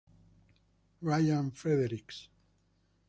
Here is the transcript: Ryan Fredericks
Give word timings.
Ryan 1.03 1.51
Fredericks 1.53 2.27